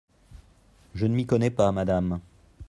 [0.95, 2.21] Je ne m’y connais pas, madame.